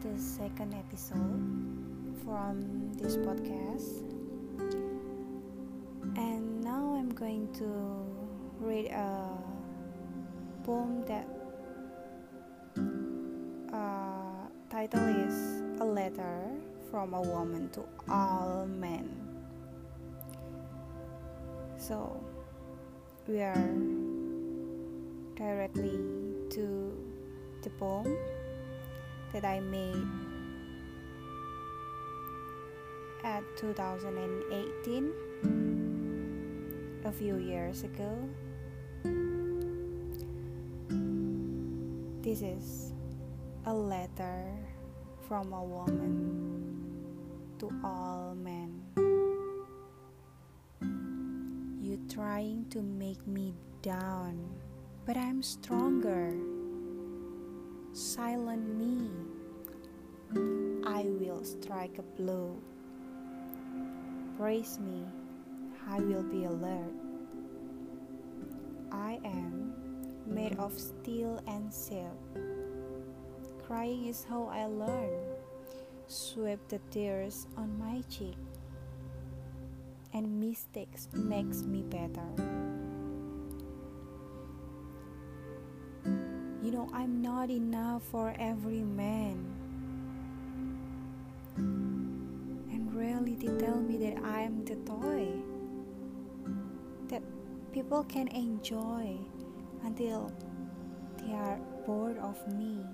[0.00, 1.44] second episode
[2.24, 4.00] from this podcast.
[6.16, 7.68] And now I'm going to
[8.58, 9.28] read a
[10.64, 11.28] poem that
[13.74, 16.48] uh, title is A Letter
[16.90, 19.10] from a Woman to All Men.
[21.76, 22.24] So
[23.28, 23.68] we are
[25.36, 26.00] directly
[26.56, 26.96] to
[27.62, 28.16] the poem
[29.32, 30.06] that I made
[33.22, 35.12] at 2018
[37.04, 38.28] a few years ago.
[42.22, 42.92] This is
[43.66, 44.46] a letter
[45.26, 46.96] from a woman
[47.58, 48.82] to all men.
[51.80, 54.38] You trying to make me down,
[55.06, 56.59] but I'm stronger.
[57.92, 59.10] Silent me.
[60.86, 62.56] I will strike a blow.
[64.38, 65.04] Praise me.
[65.88, 66.94] I will be alert.
[68.92, 69.74] I am
[70.24, 72.16] made of steel and silk.
[73.66, 75.18] Crying is how I learn.
[76.06, 78.38] Sweep the tears on my cheek.
[80.14, 82.69] And mistakes makes me better.
[86.70, 89.44] You know, I'm not enough for every man.
[91.56, 95.26] And really reality tell me that I am the toy
[97.08, 97.24] that
[97.72, 99.18] people can enjoy
[99.82, 100.30] until
[101.18, 102.86] they are bored of me.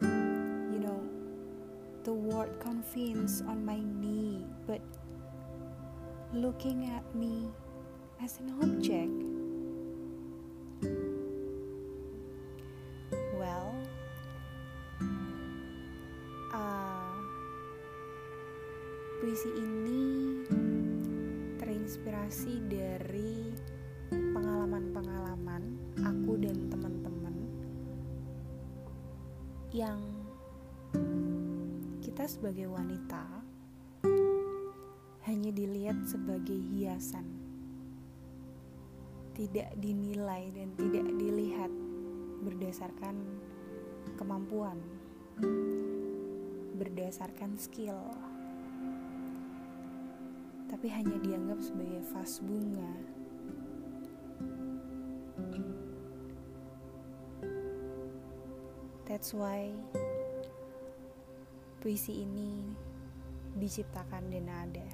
[0.00, 1.02] You know,
[2.04, 4.80] the word convince on my knee, but
[6.32, 7.48] looking at me
[8.22, 9.33] as an object.
[19.24, 20.04] Puisi ini
[21.56, 23.56] terinspirasi dari
[24.12, 25.64] pengalaman-pengalaman
[25.96, 27.32] aku dan teman-teman
[29.72, 29.96] yang
[32.04, 33.24] kita sebagai wanita
[35.24, 37.24] hanya dilihat sebagai hiasan,
[39.32, 41.72] tidak dinilai dan tidak dilihat
[42.44, 43.16] berdasarkan
[44.20, 44.76] kemampuan,
[46.76, 48.04] berdasarkan skill,
[50.74, 52.94] tapi hanya dianggap sebagai vas bunga.
[59.06, 59.70] That's why
[61.78, 62.74] puisi ini
[63.54, 64.88] diciptakan dan ada.